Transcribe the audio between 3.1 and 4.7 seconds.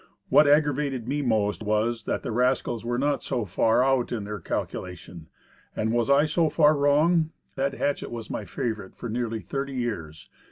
so far out in their cal